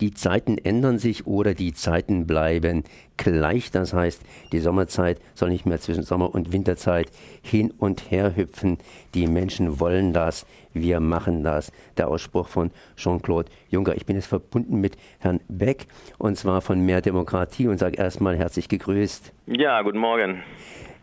[0.00, 2.84] die Zeiten ändern sich oder die Zeiten bleiben
[3.16, 3.70] gleich.
[3.70, 4.22] Das heißt,
[4.52, 7.10] die Sommerzeit soll nicht mehr zwischen Sommer- und Winterzeit
[7.42, 8.78] hin und her hüpfen.
[9.14, 11.72] Die Menschen wollen das, wir machen das.
[11.96, 13.96] Der Ausspruch von Jean-Claude Juncker.
[13.96, 15.86] Ich bin jetzt verbunden mit Herrn Beck
[16.18, 19.32] und zwar von Mehr Demokratie und sage erstmal herzlich gegrüßt.
[19.46, 20.42] Ja, guten Morgen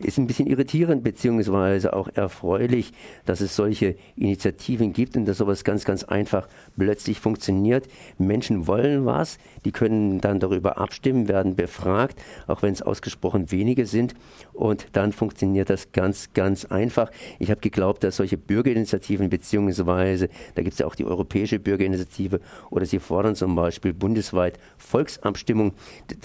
[0.04, 2.92] ist ein bisschen irritierend beziehungsweise auch erfreulich,
[3.24, 7.88] dass es solche Initiativen gibt und dass sowas ganz, ganz einfach plötzlich funktioniert.
[8.18, 13.86] Menschen wollen was, die können dann darüber abstimmen, werden befragt, auch wenn es ausgesprochen wenige
[13.86, 14.14] sind
[14.52, 17.10] und dann funktioniert das ganz, ganz einfach.
[17.38, 22.40] Ich habe geglaubt, dass solche Bürgerinitiativen beziehungsweise, da gibt es ja auch die Europäische Bürgerinitiative
[22.70, 25.72] oder sie fordern zum Beispiel bundesweit Volksabstimmung.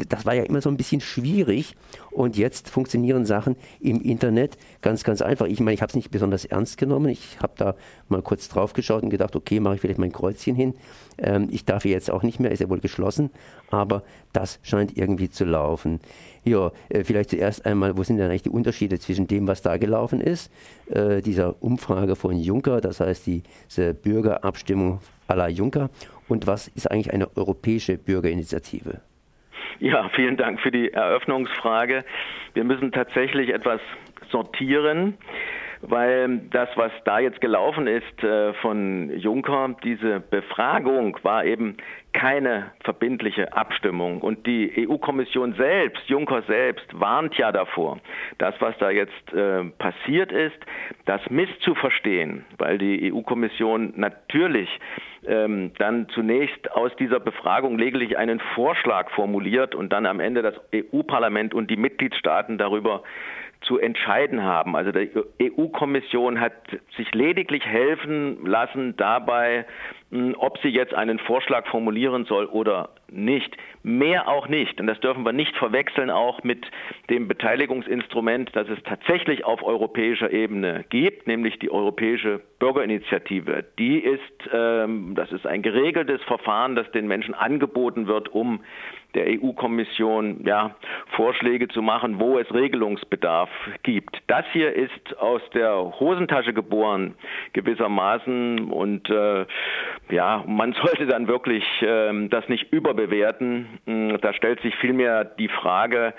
[0.10, 1.76] Das war ja immer so ein bisschen schwierig
[2.12, 5.46] und jetzt funktionieren Sachen im Internet ganz, ganz einfach.
[5.48, 7.10] Ich meine, ich habe es nicht besonders ernst genommen.
[7.10, 7.76] Ich habe da
[8.08, 10.74] mal kurz drauf geschaut und gedacht, okay, mache ich vielleicht mein Kreuzchen hin.
[11.18, 13.30] Ähm, ich darf jetzt auch nicht mehr, ist ja wohl geschlossen,
[13.70, 16.00] aber das scheint irgendwie zu laufen.
[16.44, 19.78] Ja, äh, vielleicht zuerst einmal, wo sind denn eigentlich die Unterschiede zwischen dem, was da
[19.78, 20.52] gelaufen ist,
[20.90, 25.90] äh, dieser Umfrage von Juncker, das heißt diese Bürgerabstimmung à la Juncker,
[26.28, 29.02] und was ist eigentlich eine europäische Bürgerinitiative?
[29.80, 32.04] Ja, vielen Dank für die Eröffnungsfrage.
[32.54, 33.80] Wir müssen tatsächlich etwas
[34.32, 35.18] sortieren,
[35.82, 41.78] weil das, was da jetzt gelaufen ist äh, von Juncker, diese Befragung war eben
[42.14, 44.22] keine verbindliche Abstimmung.
[44.22, 48.00] Und die EU-Kommission selbst, Juncker selbst, warnt ja davor,
[48.38, 50.58] das, was da jetzt äh, passiert ist,
[51.06, 54.70] das misszuverstehen, weil die EU-Kommission natürlich
[55.28, 60.56] ähm, dann zunächst aus dieser Befragung lediglich einen Vorschlag formuliert und dann am Ende das
[60.74, 63.04] EU-Parlament und die Mitgliedstaaten darüber
[63.62, 64.76] zu entscheiden haben.
[64.76, 65.12] Also die
[65.42, 66.54] EU-Kommission hat
[66.96, 69.66] sich lediglich helfen lassen dabei,
[70.38, 73.56] ob sie jetzt einen Vorschlag formulieren soll oder nicht.
[73.84, 74.80] Mehr auch nicht.
[74.82, 76.66] Und das dürfen wir nicht verwechseln auch mit
[77.10, 83.66] dem Beteiligungsinstrument, das es tatsächlich auf europäischer Ebene gibt, nämlich die Europäische Bürgerinitiative.
[83.78, 88.62] Die ist, ähm, das ist ein geregeltes Verfahren, das den Menschen angeboten wird, um
[89.16, 90.76] der EU-Kommission ja,
[91.16, 93.50] Vorschläge zu machen, wo es Regelungsbedarf
[93.84, 94.22] gibt.
[94.28, 97.16] Das hier ist aus der Hosentasche geboren,
[97.54, 98.72] gewissermaßen.
[98.72, 99.46] Und äh,
[100.10, 103.80] ja, man sollte dann wirklich äh, das nicht überbewerten.
[103.86, 106.14] Hm, da stellt sich vielmehr die Frage,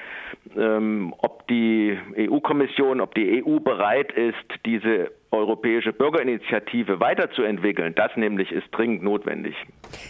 [0.56, 4.36] ähm, ob die EU-Kommission, ob die EU bereit ist,
[4.66, 7.94] diese europäische Bürgerinitiative weiterzuentwickeln.
[7.94, 9.54] Das nämlich ist dringend notwendig.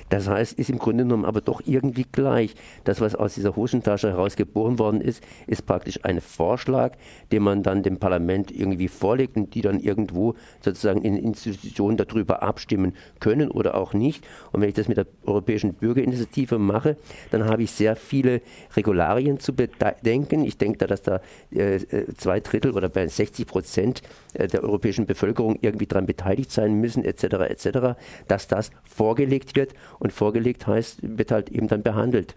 [0.08, 2.54] Das heißt, ist im Grunde genommen aber doch irgendwie gleich.
[2.84, 6.92] Das, was aus dieser Hosentasche heraus geboren worden ist, ist praktisch ein Vorschlag,
[7.32, 12.42] den man dann dem Parlament irgendwie vorlegt und die dann irgendwo sozusagen in Institutionen darüber
[12.42, 14.26] abstimmen können oder auch nicht.
[14.52, 16.96] Und wenn ich das mit der Europäischen Bürgerinitiative mache,
[17.30, 18.42] dann habe ich sehr viele
[18.76, 20.44] Regularien zu bedenken.
[20.44, 21.20] Ich denke da, dass da
[21.52, 24.02] äh, äh zwei Drittel oder bei 60 Prozent
[24.34, 29.69] äh, der europäischen Bevölkerung irgendwie daran beteiligt sein müssen, etc., etc., dass das vorgelegt wird
[29.98, 32.36] und vorgelegt heißt, wird halt eben dann behandelt.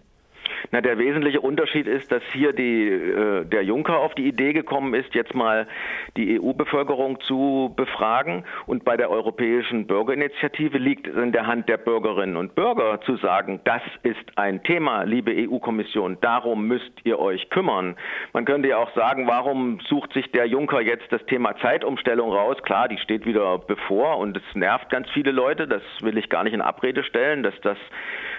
[0.70, 4.94] Na, der wesentliche Unterschied ist, dass hier die, äh, der Juncker auf die Idee gekommen
[4.94, 5.66] ist, jetzt mal
[6.16, 8.44] die EU-Bevölkerung zu befragen.
[8.66, 13.16] Und bei der Europäischen Bürgerinitiative liegt es in der Hand der Bürgerinnen und Bürger zu
[13.16, 17.96] sagen, das ist ein Thema, liebe EU-Kommission, darum müsst ihr euch kümmern.
[18.32, 22.56] Man könnte ja auch sagen, warum sucht sich der Juncker jetzt das Thema Zeitumstellung raus?
[22.62, 26.44] Klar, die steht wieder bevor und es nervt ganz viele Leute, das will ich gar
[26.44, 27.78] nicht in Abrede stellen, dass das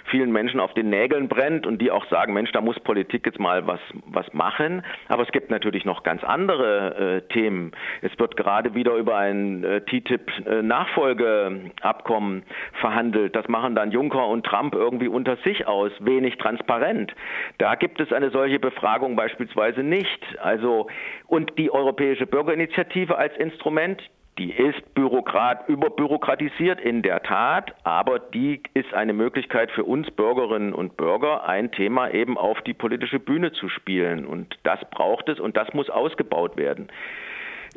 [0.06, 3.40] vielen Menschen auf den Nägeln brennt und die auch sagen, Mensch, da muss Politik jetzt
[3.40, 4.84] mal was, was machen.
[5.08, 7.72] Aber es gibt natürlich noch ganz andere äh, Themen.
[8.02, 12.44] Es wird gerade wieder über ein äh, TTIP-Nachfolgeabkommen
[12.80, 13.36] verhandelt.
[13.36, 17.12] Das machen dann Juncker und Trump irgendwie unter sich aus, wenig transparent.
[17.58, 20.24] Da gibt es eine solche Befragung beispielsweise nicht.
[20.42, 20.88] Also,
[21.28, 24.04] und die Europäische Bürgerinitiative als Instrument,
[24.38, 30.74] die ist Bürokrat, überbürokratisiert in der Tat, aber die ist eine Möglichkeit für uns Bürgerinnen
[30.74, 34.26] und Bürger, ein Thema eben auf die politische Bühne zu spielen.
[34.26, 36.90] Und das braucht es und das muss ausgebaut werden.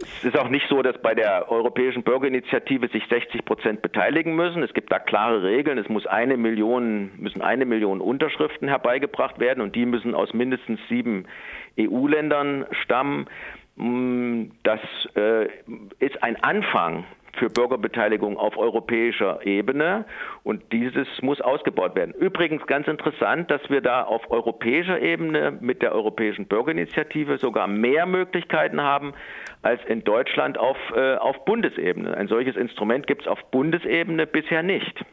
[0.01, 4.63] Es ist auch nicht so, dass bei der Europäischen Bürgerinitiative sich 60 Prozent beteiligen müssen.
[4.63, 5.77] Es gibt da klare Regeln.
[5.77, 10.79] Es muss eine Million, müssen eine Million Unterschriften herbeigebracht werden und die müssen aus mindestens
[10.89, 11.27] sieben
[11.79, 13.27] EU-Ländern stammen.
[13.79, 14.81] Mm, das
[15.15, 15.47] äh,
[16.01, 17.05] ist ein Anfang
[17.39, 20.05] für Bürgerbeteiligung auf europäischer Ebene
[20.43, 22.13] und dieses muss ausgebaut werden.
[22.13, 28.07] Übrigens ganz interessant, dass wir da auf europäischer Ebene mit der Europäischen Bürgerinitiative sogar mehr
[28.07, 29.13] Möglichkeiten haben
[29.63, 32.17] als in Deutschland auf, äh, auf Bundesebene.
[32.17, 35.05] Ein solches Instrument gibt es auf Bundesebene bisher nicht.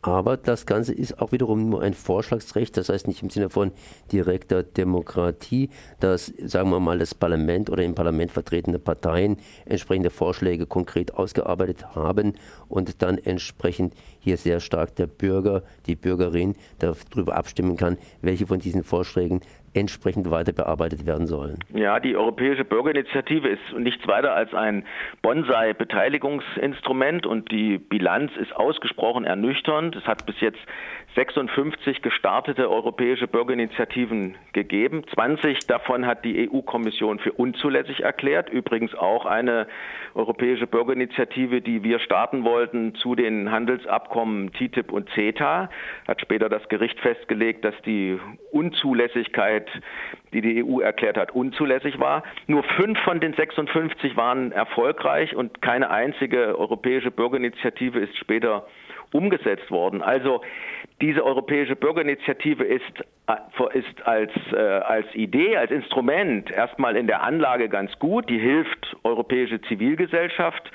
[0.00, 3.72] Aber das Ganze ist auch wiederum nur ein Vorschlagsrecht, das heißt nicht im Sinne von
[4.12, 10.66] direkter Demokratie, dass, sagen wir mal, das Parlament oder im Parlament vertretene Parteien entsprechende Vorschläge
[10.66, 12.34] konkret ausgearbeitet haben
[12.68, 18.60] und dann entsprechend hier sehr stark der Bürger, die Bürgerin darüber abstimmen kann, welche von
[18.60, 19.40] diesen Vorschlägen
[19.78, 21.58] entsprechend weiter bearbeitet werden sollen.
[21.74, 24.84] Ja, die Europäische Bürgerinitiative ist nichts weiter als ein
[25.22, 29.96] Bonsai-Beteiligungsinstrument und die Bilanz ist ausgesprochen ernüchternd.
[29.96, 30.60] Es hat bis jetzt
[31.18, 35.02] 56 gestartete europäische Bürgerinitiativen gegeben.
[35.14, 38.50] 20 davon hat die EU-Kommission für unzulässig erklärt.
[38.50, 39.66] Übrigens auch eine
[40.14, 45.70] europäische Bürgerinitiative, die wir starten wollten zu den Handelsabkommen TTIP und CETA.
[46.06, 48.20] Hat später das Gericht festgelegt, dass die
[48.52, 49.68] Unzulässigkeit,
[50.32, 52.22] die die EU erklärt hat, unzulässig war.
[52.46, 58.68] Nur fünf von den 56 waren erfolgreich und keine einzige europäische Bürgerinitiative ist später
[59.12, 60.02] umgesetzt worden.
[60.02, 60.42] Also
[61.00, 62.82] diese europäische Bürgerinitiative ist,
[63.26, 68.28] äh, ist als, äh, als Idee, als Instrument erstmal in der Anlage ganz gut.
[68.28, 70.70] Die hilft, europäische Zivilgesellschaft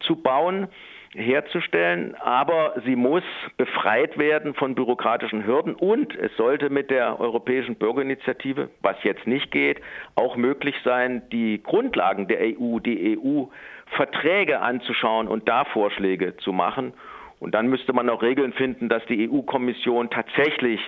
[0.00, 0.68] zu bauen
[1.14, 3.22] herzustellen, aber sie muss
[3.56, 9.50] befreit werden von bürokratischen Hürden und es sollte mit der Europäischen Bürgerinitiative, was jetzt nicht
[9.50, 9.80] geht,
[10.14, 16.92] auch möglich sein, die Grundlagen der EU, die EU-Verträge anzuschauen und da Vorschläge zu machen
[17.40, 20.80] und dann müsste man auch Regeln finden, dass die EU-Kommission tatsächlich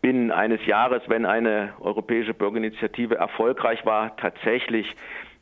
[0.00, 4.86] binnen eines Jahres, wenn eine europäische Bürgerinitiative erfolgreich war, tatsächlich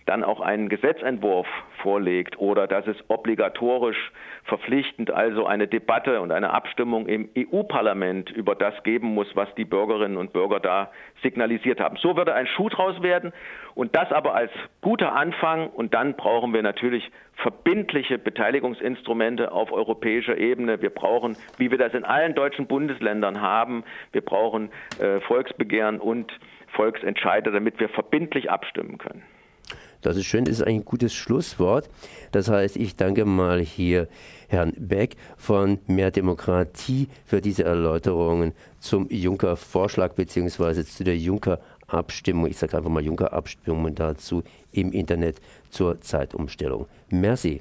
[0.08, 1.46] dann auch einen Gesetzentwurf
[1.82, 4.10] vorlegt oder dass es obligatorisch
[4.44, 9.66] verpflichtend also eine Debatte und eine Abstimmung im EU-Parlament über das geben muss, was die
[9.66, 10.90] Bürgerinnen und Bürger da
[11.22, 11.96] signalisiert haben.
[11.96, 13.32] So würde ein Schuh draus werden
[13.74, 14.50] und das aber als
[14.80, 20.80] guter Anfang und dann brauchen wir natürlich verbindliche Beteiligungsinstrumente auf europäischer Ebene.
[20.80, 26.32] Wir brauchen, wie wir das in allen deutschen Bundesländern haben, wir brauchen äh, Volksbegehren und
[26.68, 29.22] Volksentscheide, damit wir verbindlich abstimmen können.
[30.02, 31.88] Das ist schön, das ist ein gutes Schlusswort.
[32.32, 34.08] Das heißt, ich danke mal hier
[34.48, 40.84] Herrn Beck von Mehr Demokratie für diese Erläuterungen zum Juncker-Vorschlag bzw.
[40.84, 42.46] zu der Juncker-Abstimmung.
[42.46, 44.42] Ich sage einfach mal Juncker-Abstimmung dazu
[44.72, 45.40] im Internet
[45.70, 46.86] zur Zeitumstellung.
[47.10, 47.60] Merci.